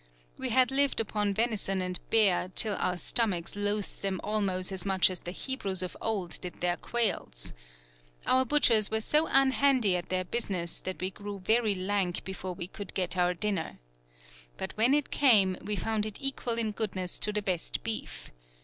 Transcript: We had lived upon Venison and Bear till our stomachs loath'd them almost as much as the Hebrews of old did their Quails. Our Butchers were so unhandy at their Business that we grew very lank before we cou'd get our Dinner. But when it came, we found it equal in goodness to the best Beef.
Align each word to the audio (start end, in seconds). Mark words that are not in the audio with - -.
We 0.35 0.49
had 0.49 0.71
lived 0.71 0.99
upon 0.99 1.35
Venison 1.35 1.79
and 1.79 1.99
Bear 2.09 2.51
till 2.55 2.73
our 2.79 2.97
stomachs 2.97 3.55
loath'd 3.55 4.01
them 4.01 4.19
almost 4.23 4.71
as 4.71 4.83
much 4.83 5.11
as 5.11 5.21
the 5.21 5.29
Hebrews 5.31 5.83
of 5.83 5.95
old 6.01 6.41
did 6.41 6.59
their 6.59 6.75
Quails. 6.77 7.53
Our 8.25 8.43
Butchers 8.43 8.89
were 8.89 8.99
so 9.01 9.27
unhandy 9.27 9.93
at 9.95 10.09
their 10.09 10.23
Business 10.23 10.79
that 10.79 10.99
we 10.99 11.11
grew 11.11 11.37
very 11.37 11.75
lank 11.75 12.23
before 12.23 12.55
we 12.55 12.65
cou'd 12.67 12.95
get 12.95 13.15
our 13.15 13.35
Dinner. 13.35 13.77
But 14.57 14.75
when 14.75 14.95
it 14.95 15.11
came, 15.11 15.55
we 15.63 15.75
found 15.75 16.07
it 16.07 16.17
equal 16.19 16.57
in 16.57 16.71
goodness 16.71 17.19
to 17.19 17.31
the 17.31 17.43
best 17.43 17.83
Beef. 17.83 18.31